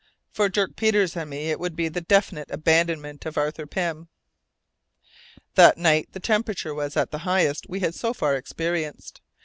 For 0.31 0.49
Dirk 0.49 0.75
Peters 0.75 1.15
and 1.15 1.29
me 1.29 1.51
it 1.51 1.59
would 1.59 1.75
be 1.75 1.87
the 1.87 2.01
definite 2.01 2.49
abandonment 2.49 3.23
of 3.27 3.37
Arthur 3.37 3.67
Pym. 3.67 4.07
That 5.53 5.77
night 5.77 6.09
the 6.13 6.19
temperature 6.19 6.73
was 6.73 6.95
the 6.95 7.07
highest 7.19 7.69
we 7.69 7.81
had 7.81 7.93
so 7.93 8.11
far 8.11 8.35
experienced. 8.35 9.21